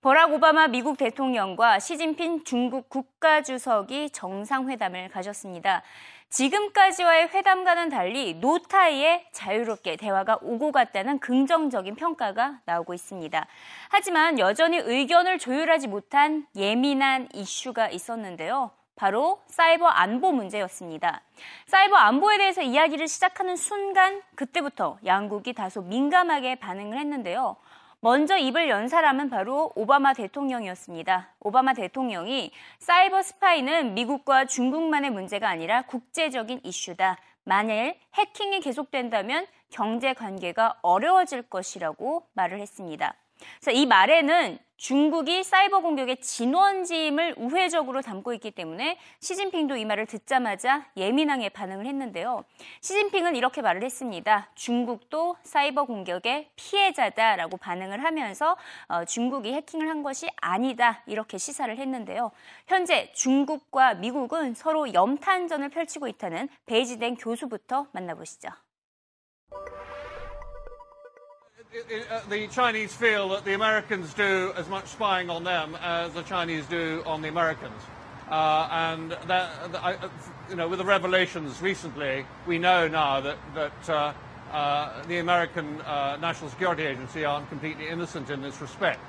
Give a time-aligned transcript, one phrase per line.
[0.00, 5.82] 버락 오바마 미국 대통령과 시진핑 중국 국가주석이 정상회담을 가졌습니다.
[6.28, 13.44] 지금까지와의 회담과는 달리 노타이에 자유롭게 대화가 오고 갔다는 긍정적인 평가가 나오고 있습니다.
[13.88, 18.70] 하지만 여전히 의견을 조율하지 못한 예민한 이슈가 있었는데요.
[18.94, 21.22] 바로 사이버 안보 문제였습니다.
[21.66, 27.56] 사이버 안보에 대해서 이야기를 시작하는 순간 그때부터 양국이 다소 민감하게 반응을 했는데요.
[28.00, 31.34] 먼저 입을 연 사람은 바로 오바마 대통령이었습니다.
[31.40, 37.18] 오바마 대통령이 사이버 스파이는 미국과 중국만의 문제가 아니라 국제적인 이슈다.
[37.42, 43.16] 만일 해킹이 계속된다면 경제 관계가 어려워질 것이라고 말을 했습니다.
[43.72, 51.48] 이 말에는 중국이 사이버 공격의 진원지임을 우회적으로 담고 있기 때문에 시진핑도 이 말을 듣자마자 예민하게
[51.48, 52.44] 반응을 했는데요.
[52.80, 54.48] 시진핑은 이렇게 말을 했습니다.
[54.54, 62.30] 중국도 사이버 공격의 피해자다라고 반응을 하면서 어, 중국이 해킹을 한 것이 아니다 이렇게 시사를 했는데요.
[62.68, 68.50] 현재 중국과 미국은 서로 염탄전을 펼치고 있다는 베이지된 교수부터 만나보시죠.
[71.70, 76.22] Uh, the Chinese feel that the Americans do as much spying on them as the
[76.22, 77.82] Chinese do on the Americans.
[78.30, 79.96] Uh, and that, I,
[80.48, 84.12] you know, with the revelations recently, we know now that, that uh,
[84.50, 89.00] uh, the American uh, National Security Agency aren't completely innocent in this respect.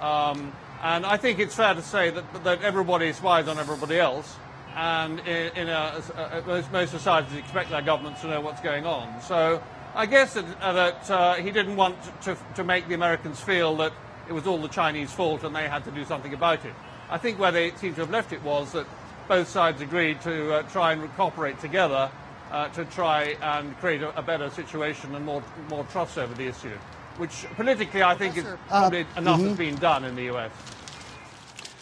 [0.00, 4.36] Um, and I think it's fair to say that, that everybody spies on everybody else.
[4.74, 6.02] And in, in a,
[6.46, 9.20] most, most societies expect their governments to know what's going on.
[9.20, 9.62] So
[9.96, 13.74] I guess that, uh, that uh, he didn't want to, to make the Americans feel
[13.78, 13.94] that
[14.28, 16.74] it was all the Chinese fault and they had to do something about it.
[17.08, 18.86] I think where they seem to have left it was that
[19.26, 22.10] both sides agreed to uh, try and cooperate together
[22.50, 26.46] uh, to try and create a, a, better situation and more, more trust over the
[26.46, 26.76] issue,
[27.16, 29.48] which politically I think Professor, is probably uh, enough mm-hmm.
[29.48, 30.52] has been done in the US.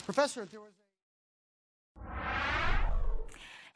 [0.04, 0.48] Professor,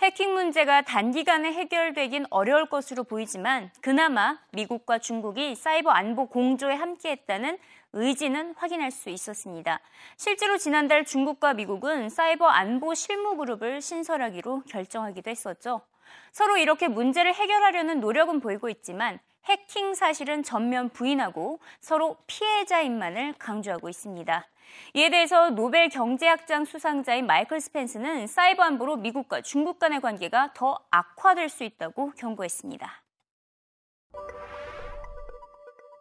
[0.00, 7.59] 해킹 문제가 단기간에 해결되긴 어려울 것으로 보이지만 그나마 미국과 중국이 사이버 안보 공조에 함께했다는
[7.94, 9.81] 의지는 확인할 수 있었습니다.
[10.16, 15.81] 실제로 지난달 중국과 미국은 사이버 안보 실무 그룹을 신설하기로 결정하기도 했었죠.
[16.30, 24.47] 서로 이렇게 문제를 해결하려는 노력은 보이고 있지만 해킹 사실은 전면 부인하고 서로 피해자인만을 강조하고 있습니다.
[24.95, 31.49] 이에 대해서 노벨 경제학장 수상자인 마이클 스펜스는 사이버 안보로 미국과 중국 간의 관계가 더 악화될
[31.49, 32.89] 수 있다고 경고했습니다.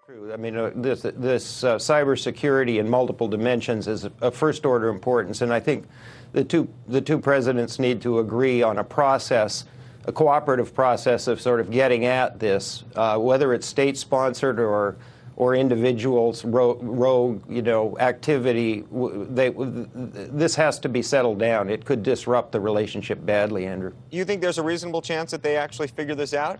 [0.09, 5.41] I mean, uh, this, this uh, cybersecurity in multiple dimensions is of first order importance,
[5.41, 5.85] and I think
[6.31, 9.66] the two, the two presidents need to agree on a process,
[10.06, 14.95] a cooperative process of sort of getting at this, uh, whether it's state sponsored or
[15.37, 18.83] or individuals' rogue, you know, activity.
[18.91, 21.69] They, this has to be settled down.
[21.69, 23.93] It could disrupt the relationship badly, Andrew.
[24.09, 26.59] You think there's a reasonable chance that they actually figure this out?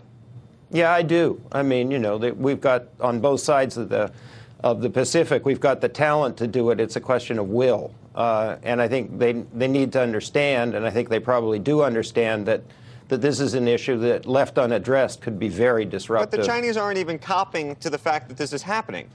[0.70, 1.42] Yeah, I do.
[1.50, 4.12] I mean, you know, we've got on both sides of the
[4.60, 6.80] of the Pacific, we've got the talent to do it.
[6.80, 10.84] It's a question of will, uh, and I think they they need to understand, and
[10.84, 12.62] I think they probably do understand that
[13.08, 16.30] that this is an issue that, left unaddressed, could be very disruptive.
[16.30, 19.08] But the Chinese aren't even copping to the fact that this is happening.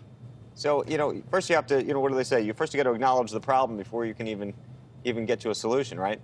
[0.55, 2.41] So, you know, first you have to, you know, what do they say?
[2.41, 4.53] You first you got to acknowledge the problem before you can even
[5.03, 6.21] even get to a solution, right?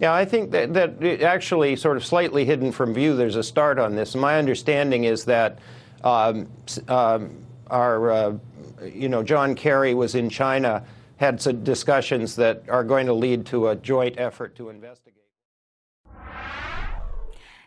[0.00, 3.78] Yeah, I think that, that actually sort of slightly hidden from view, there's a start
[3.78, 4.14] on this.
[4.14, 5.58] My understanding is that
[6.04, 6.48] um,
[6.88, 8.36] um, our, uh,
[8.84, 10.84] you know, John Kerry was in China,
[11.16, 15.15] had some discussions that are going to lead to a joint effort to investigate.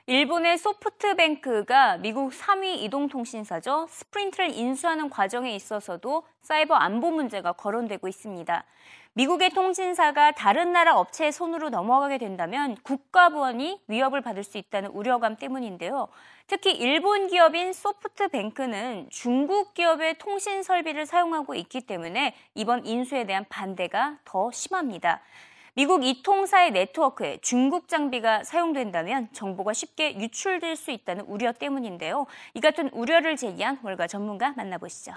[0.09, 3.86] 일본의 소프트뱅크가 미국 3위 이동통신사죠.
[3.92, 8.64] 스프린트를 인수하는 과정에 있어서도 사이버 안보 문제가 거론되고 있습니다.
[9.14, 16.08] 미국의 통신사가 다른 나라 업체의 손으로 넘어가게 된다면 국가보안이 위협을 받을 수 있다는 우려감 때문인데요.
[16.47, 24.17] 특히 일본 기업인 소프트뱅크는 중국 기업의 통신 설비를 사용하고 있기 때문에 이번 인수에 대한 반대가
[24.26, 25.22] 더 심합니다.
[25.75, 32.25] 미국 이 통사의 네트워크에 중국 장비가 사용된다면 정보가 쉽게 유출될 수 있다는 우려 때문인데요.
[32.53, 35.13] 이 같은 우려를 제기한 월가 전문가 만나보시죠.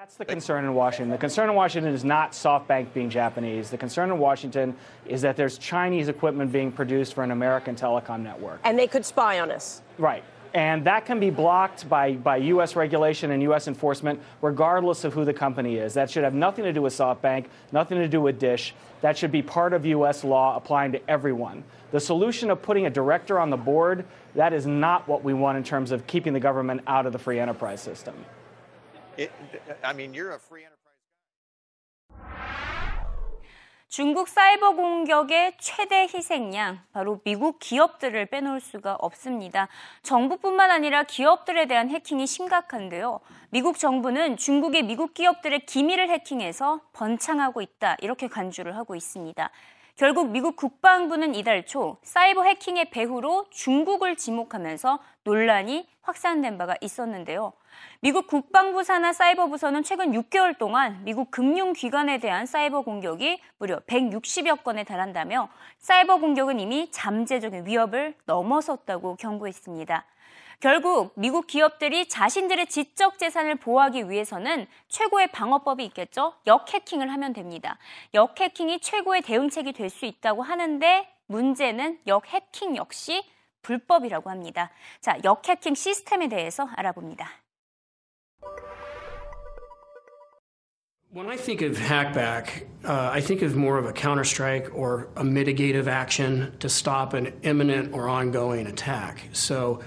[0.00, 1.10] That's the concern in Washington.
[1.10, 3.68] The concern in Washington is not SoftBank being Japanese.
[3.68, 4.74] The concern in Washington
[5.06, 8.60] is that there's Chinese equipment being produced for an American telecom network.
[8.64, 9.82] And they could spy on us.
[9.98, 10.24] Right.
[10.52, 12.74] And that can be blocked by, by U.S.
[12.74, 13.68] regulation and U.S.
[13.68, 15.94] enforcement, regardless of who the company is.
[15.94, 18.74] That should have nothing to do with SoftBank, nothing to do with Dish.
[19.00, 20.24] That should be part of U.S.
[20.24, 21.62] law applying to everyone.
[21.92, 24.04] The solution of putting a director on the board,
[24.34, 27.18] that is not what we want in terms of keeping the government out of the
[27.18, 28.14] free enterprise system.
[29.16, 29.32] It,
[29.84, 30.79] I mean, you're a free enterprise.
[33.90, 39.66] 중국 사이버 공격의 최대 희생양, 바로 미국 기업들을 빼놓을 수가 없습니다.
[40.04, 43.18] 정부뿐만 아니라 기업들에 대한 해킹이 심각한데요.
[43.50, 49.50] 미국 정부는 중국의 미국 기업들의 기밀을 해킹해서 번창하고 있다, 이렇게 간주를 하고 있습니다.
[49.96, 57.54] 결국 미국 국방부는 이달 초 사이버 해킹의 배후로 중국을 지목하면서 논란이 확산된 바가 있었는데요.
[58.00, 64.62] 미국 국방부 산하 사이버 부서는 최근 6개월 동안 미국 금융기관에 대한 사이버 공격이 무려 160여
[64.62, 65.48] 건에 달한다며
[65.78, 70.04] 사이버 공격은 이미 잠재적인 위협을 넘어섰다고 경고했습니다.
[70.60, 76.34] 결국 미국 기업들이 자신들의 지적 재산을 보호하기 위해서는 최고의 방어법이 있겠죠.
[76.46, 77.78] 역해킹을 하면 됩니다.
[78.12, 83.24] 역해킹이 최고의 대응책이 될 수 있다고 하는데 문제는 역해킹 역시
[83.62, 84.70] 불법이라고 합니다.
[85.00, 87.30] 자, 역해킹 시스템에 대해서 알아봅니다.
[91.12, 95.24] When I think of hackback, uh, I think of more of a counterstrike or a
[95.24, 99.24] mitigative action to stop an imminent or ongoing attack.
[99.32, 99.80] So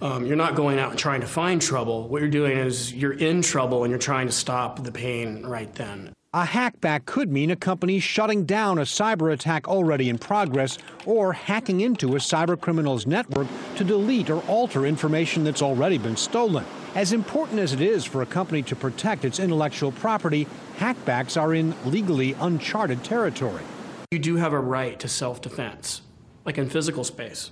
[0.00, 2.08] um, you're not going out and trying to find trouble.
[2.08, 5.70] What you're doing is you're in trouble and you're trying to stop the pain right
[5.74, 6.14] then.
[6.32, 11.34] A hackback could mean a company shutting down a cyber attack already in progress or
[11.34, 13.46] hacking into a cybercriminal's network
[13.76, 16.64] to delete or alter information that's already been stolen.
[16.94, 20.46] As important as it is for a company to protect its intellectual property,
[20.76, 23.62] hackbacks are in legally uncharted territory.
[24.10, 26.02] You do have a right to self defense,
[26.44, 27.50] like in physical space.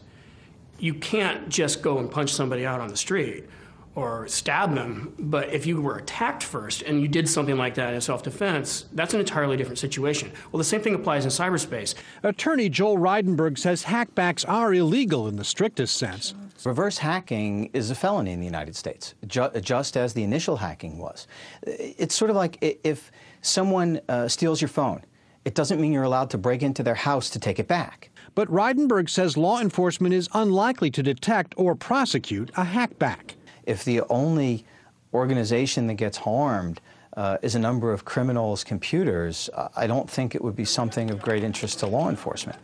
[0.79, 3.45] You can't just go and punch somebody out on the street
[3.95, 5.15] or stab them.
[5.19, 8.85] But if you were attacked first and you did something like that in self defense,
[8.93, 10.33] that's an entirely different situation.
[10.53, 11.95] Well, the same thing applies in cyberspace.
[12.23, 16.35] Attorney Joel Reidenberg says hackbacks are illegal in the strictest sense.
[16.65, 20.99] Reverse hacking is a felony in the United States, ju- just as the initial hacking
[20.99, 21.27] was.
[21.63, 23.11] It's sort of like if
[23.41, 25.03] someone uh, steals your phone,
[25.45, 28.11] it doesn't mean you're allowed to break into their house to take it back.
[28.35, 33.35] But Reidenberg says law enforcement is unlikely to detect or prosecute a hackback.
[33.65, 34.65] If the only
[35.15, 36.81] organization that gets harmed
[37.17, 41.21] uh, is a number of criminals' computers, I don't think it would be something of
[41.21, 42.59] great interest to law enforcement.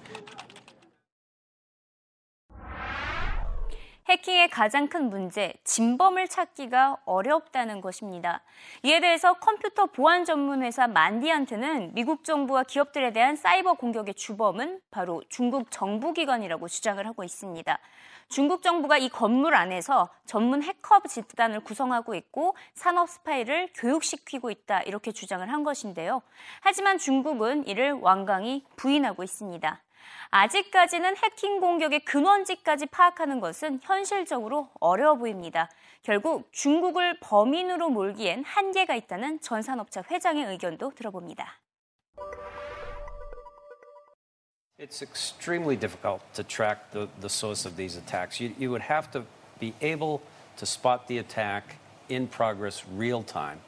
[4.16, 8.40] 해킹의 가장 큰 문제, 진범을 찾기가 어렵다는 것입니다.
[8.82, 15.22] 이에 대해서 컴퓨터 보안 전문 회사 만디안트는 미국 정부와 기업들에 대한 사이버 공격의 주범은 바로
[15.28, 17.78] 중국 정부기관이라고 주장을 하고 있습니다.
[18.28, 25.12] 중국 정부가 이 건물 안에서 전문 해커 집단을 구성하고 있고 산업 스파이를 교육시키고 있다 이렇게
[25.12, 26.22] 주장을 한 것인데요.
[26.60, 29.82] 하지만 중국은 이를 완강히 부인하고 있습니다.
[30.31, 35.69] 아직까지는 해킹 공격의 근원지까지 파악하는 것은 현실적으로 어려워 보입니다.
[36.03, 41.61] 결국 중국을 범인으로 몰기엔 한계가 있다는 전산업체 회장의 의견도 들어봅니다.
[44.79, 48.41] It's extremely difficult to track the, the source of these attacks.
[48.41, 49.25] You, you would have to
[49.58, 50.20] be able
[50.58, 51.79] to spot the attack
[52.11, 53.58] in progress real time.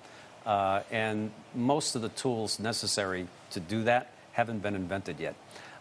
[0.44, 5.35] Uh, and most of the tools necessary to do that haven't been invented yet.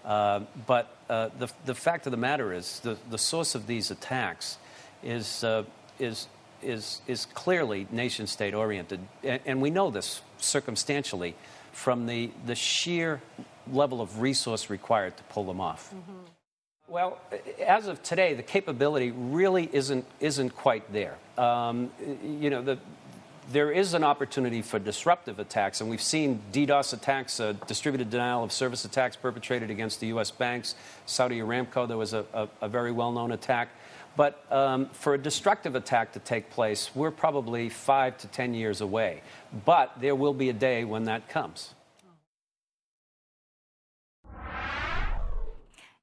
[0.08, 3.92] Uh, but uh, the, the fact of the matter is, the, the source of these
[3.92, 4.58] attacks
[5.04, 5.64] is, uh,
[6.00, 6.28] is,
[6.64, 9.02] is, is clearly nation state oriented.
[9.22, 11.36] And, and, we know this circumstantially
[11.74, 13.22] from the, the sheer
[13.70, 15.94] level of resource required to pull them off.
[15.94, 16.14] Mm-hmm.
[16.88, 17.20] Well,
[17.66, 21.18] as of today, the capability really isn't, isn't quite there.
[21.38, 21.92] Um,
[22.24, 22.80] you know, the,
[23.51, 28.45] there is an opportunity for disruptive attacks, and we've seen DDoS attacks, uh, distributed denial
[28.45, 30.31] of service attacks perpetrated against the U.S.
[30.31, 30.75] banks.
[31.07, 33.69] Saudi Aramco, there was a, a, a very well known attack.
[34.15, 38.81] But um, for a destructive attack to take place, we're probably five to ten years
[38.81, 39.23] away.
[39.65, 41.75] But there will be a day when that comes.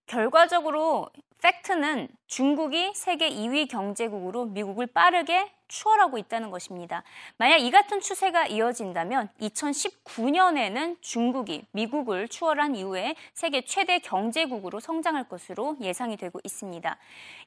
[0.07, 7.02] 결과적으로 팩트는 중국이 세계 2위 경제국으로 미국을 빠르게 추월하고 있다는 것입니다.
[7.36, 15.76] 만약 이 같은 추세가 이어진다면 2019년에는 중국이 미국을 추월한 이후에 세계 최대 경제국으로 성장할 것으로
[15.80, 16.96] 예상이 되고 있습니다.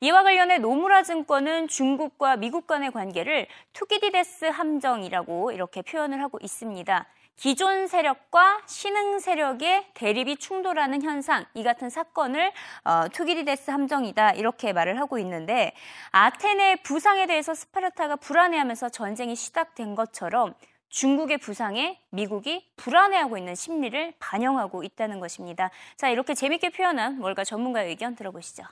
[0.02, 7.06] 이와 관련해 노무라 증권은 중국과 미국 간의 관계를 투기디데스 함정이라고 이렇게 표현을 하고 있습니다.
[7.38, 12.52] 기존 세력과 신흥 세력의 대립이 충돌하는 현상, 이 같은 사건을
[12.84, 15.74] 어, 투기리데스 함정이다 이렇게 말을 하고 있는데
[16.12, 20.54] 아테네 부상에 대해서 스파르타 가 불안해하면서 전쟁이 시작된 것처럼
[20.90, 25.70] 중국의 부상에 미국이 불안해하고 있는 심리를 반영하고 있다는 것입니다.
[25.98, 28.64] 자, 이렇게 재밌게 표현한 월가 전문가의 의견 들어보시죠.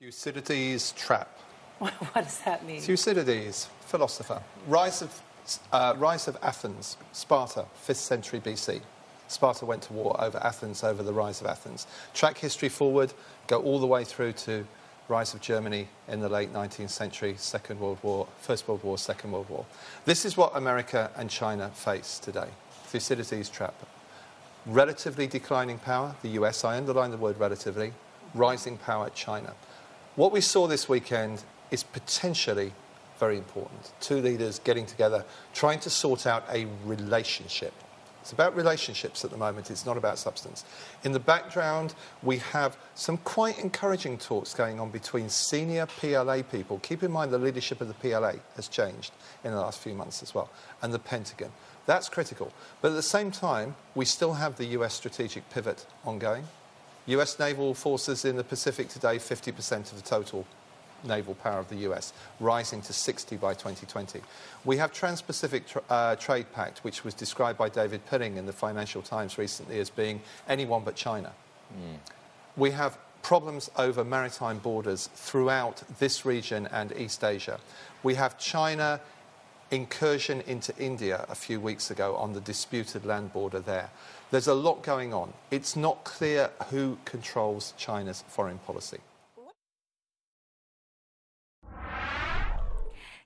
[0.00, 1.28] Thucydides' trap.
[1.80, 2.80] what does that mean?
[2.80, 4.40] Thucydides, philosopher.
[4.68, 5.10] Rise of,
[5.72, 8.80] uh, rise of Athens, Sparta, 5th century BC.
[9.28, 11.86] Sparta went to war over Athens, over the rise of Athens.
[12.14, 13.12] Track history forward,
[13.46, 14.66] go all the way through to
[15.08, 19.32] rise of Germany in the late 19th century, Second World War, First World War, Second
[19.32, 19.64] World War.
[20.04, 22.48] This is what America and China face today.
[22.84, 23.74] Thucydides' trap.
[24.66, 27.92] Relatively declining power, the US, I underline the word relatively,
[28.34, 29.54] rising power, China.
[30.16, 32.72] What we saw this weekend is potentially
[33.18, 33.92] very important.
[34.00, 35.24] Two leaders getting together,
[35.54, 37.72] trying to sort out a relationship.
[38.28, 40.66] It's about relationships at the moment, it's not about substance.
[41.02, 46.78] In the background, we have some quite encouraging talks going on between senior PLA people.
[46.80, 49.12] Keep in mind the leadership of the PLA has changed
[49.44, 50.50] in the last few months as well,
[50.82, 51.50] and the Pentagon.
[51.86, 52.52] That's critical.
[52.82, 56.44] But at the same time, we still have the US strategic pivot ongoing.
[57.06, 60.46] US naval forces in the Pacific today, 50% of the total
[61.04, 64.20] naval power of the US, rising to 60 by 2020.
[64.64, 68.52] We have Trans-Pacific tra uh, Trade Pact, which was described by David Pilling in the
[68.52, 71.32] Financial Times recently as being anyone but China.
[71.72, 71.98] Mm.
[72.56, 77.58] We have problems over maritime borders throughout this region and East Asia.
[78.02, 79.00] We have China
[79.70, 83.90] incursion into India a few weeks ago on the disputed land border there.
[84.30, 85.32] There's a lot going on.
[85.50, 88.98] It's not clear who controls China's foreign policy.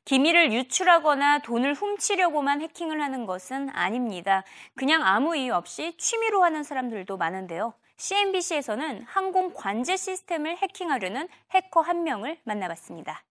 [0.05, 4.43] 기밀을 유출하거나 돈을 훔치려고만 해킹을 하는 것은 아닙니다.
[4.75, 7.75] 그냥 아무 이유 없이 취미로 하는 사람들도 많은데요.
[7.99, 13.23] CNBC에서는 항공 관제 시스템을 해킹하려는 해커 한 명을 만나봤습니다.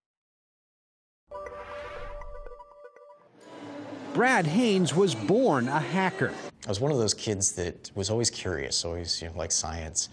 [4.14, 6.32] Brad Haynes was born a hacker.
[6.66, 10.10] I was one of those kids that was always curious, always you know, like science.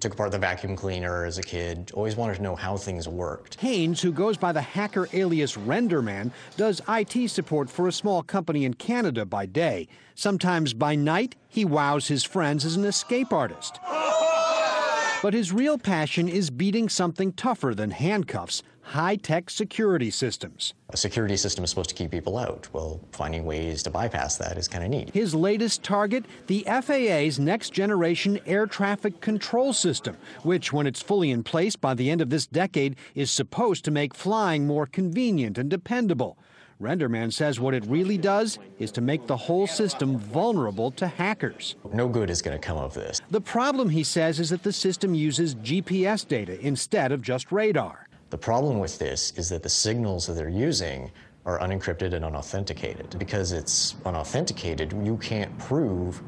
[0.00, 3.56] Took apart the vacuum cleaner as a kid, always wanted to know how things worked.
[3.60, 8.64] Haines, who goes by the hacker alias Renderman, does IT support for a small company
[8.64, 9.88] in Canada by day.
[10.14, 13.80] Sometimes by night, he wows his friends as an escape artist.
[15.20, 20.74] But his real passion is beating something tougher than handcuffs high tech security systems.
[20.90, 22.68] A security system is supposed to keep people out.
[22.72, 25.10] Well, finding ways to bypass that is kind of neat.
[25.12, 31.32] His latest target the FAA's next generation air traffic control system, which, when it's fully
[31.32, 35.58] in place by the end of this decade, is supposed to make flying more convenient
[35.58, 36.38] and dependable.
[36.80, 41.74] Renderman says what it really does is to make the whole system vulnerable to hackers.
[41.92, 43.20] No good is going to come of this.
[43.30, 48.06] The problem, he says, is that the system uses GPS data instead of just radar.
[48.30, 51.10] The problem with this is that the signals that they're using
[51.44, 53.18] are unencrypted and unauthenticated.
[53.18, 56.22] Because it's unauthenticated, you can't prove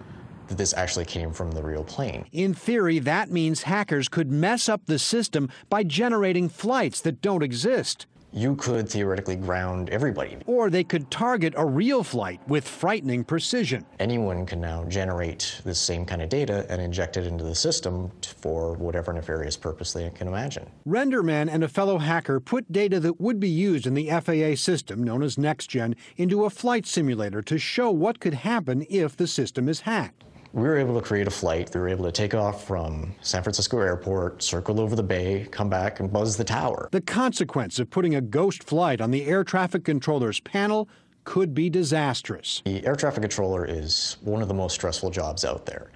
[0.48, 2.24] that this actually came from the real plane.
[2.32, 7.44] In theory, that means hackers could mess up the system by generating flights that don't
[7.44, 10.38] exist you could theoretically ground everybody.
[10.46, 13.84] Or they could target a real flight with frightening precision.
[13.98, 18.10] Anyone can now generate the same kind of data and inject it into the system
[18.38, 20.70] for whatever nefarious purpose they can imagine.
[20.86, 25.02] Renderman and a fellow hacker put data that would be used in the FAA system,
[25.02, 29.68] known as NextGen, into a flight simulator to show what could happen if the system
[29.68, 31.70] is hacked we were able to create a flight.
[31.74, 35.70] We were able to take off from San Francisco Airport, circle over the bay, come
[35.70, 36.88] back, and buzz the tower.
[36.90, 40.88] The consequence of putting a ghost flight on the air traffic controller's panel
[41.24, 42.62] could be disastrous.
[42.64, 45.90] The air traffic controller is one of the most stressful jobs out there.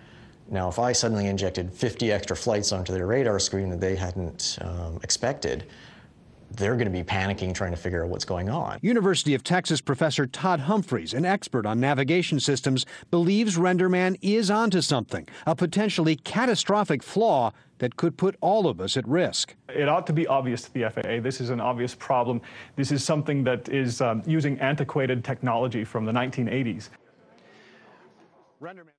[0.48, 4.58] Now, if I suddenly injected 50 extra flights onto their radar screen that they hadn't
[4.60, 5.64] um, expected,
[6.52, 8.78] they're going to be panicking trying to figure out what's going on.
[8.82, 14.80] University of Texas professor Todd Humphreys, an expert on navigation systems, believes Renderman is onto
[14.80, 19.54] something, a potentially catastrophic flaw that could put all of us at risk.
[19.68, 21.20] It ought to be obvious to the FAA.
[21.20, 22.40] This is an obvious problem.
[22.76, 26.88] This is something that is um, using antiquated technology from the 1980s.
[28.62, 28.93] Renderman